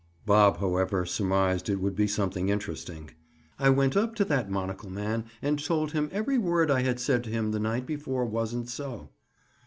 [0.25, 3.11] Bob, however, surmised it would be something interesting.
[3.59, 7.23] "I went up to that monocle man and told him every word I had said
[7.25, 9.09] to him the night before wasn't so."